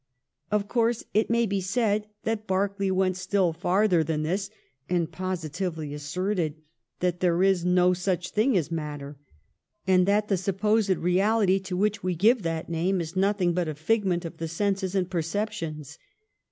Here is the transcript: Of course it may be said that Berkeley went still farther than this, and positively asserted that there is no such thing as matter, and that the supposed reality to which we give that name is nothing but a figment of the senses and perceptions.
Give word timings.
Of 0.49 0.67
course 0.67 1.03
it 1.13 1.29
may 1.29 1.45
be 1.45 1.61
said 1.61 2.07
that 2.23 2.47
Berkeley 2.47 2.89
went 2.89 3.17
still 3.17 3.53
farther 3.53 4.03
than 4.03 4.23
this, 4.23 4.49
and 4.89 5.11
positively 5.11 5.93
asserted 5.93 6.55
that 7.01 7.19
there 7.19 7.43
is 7.43 7.63
no 7.63 7.93
such 7.93 8.31
thing 8.31 8.57
as 8.57 8.71
matter, 8.71 9.19
and 9.85 10.07
that 10.07 10.27
the 10.27 10.37
supposed 10.37 10.89
reality 10.89 11.59
to 11.59 11.77
which 11.77 12.01
we 12.01 12.15
give 12.15 12.41
that 12.41 12.67
name 12.67 12.99
is 12.99 13.15
nothing 13.15 13.53
but 13.53 13.67
a 13.67 13.75
figment 13.75 14.25
of 14.25 14.37
the 14.37 14.47
senses 14.47 14.95
and 14.95 15.11
perceptions. 15.11 15.99